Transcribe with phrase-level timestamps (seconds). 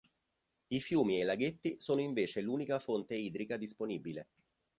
[0.69, 4.29] I fiumi e i laghetti sono invece l'unica fonte idrica disponibile.